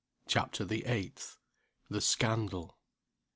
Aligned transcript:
CHAPTER 0.27 0.65
THE 0.65 0.87
EIGHTH. 0.87 1.37
THE 1.87 2.01
SCANDAL. 2.01 2.75